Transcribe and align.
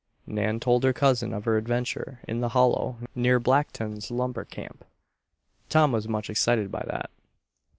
Nan 0.25 0.59
told 0.59 0.83
her 0.83 0.93
cousin 0.93 1.31
of 1.31 1.45
her 1.45 1.57
adventure 1.57 2.21
in 2.27 2.39
the 2.41 2.49
hollow 2.57 2.97
near 3.13 3.39
Blackton's 3.39 4.09
lumber 4.09 4.45
camp. 4.45 4.83
Tom 5.69 5.91
was 5.91 6.07
much 6.07 6.27
excited 6.27 6.71
by 6.71 6.83
that. 6.87 7.11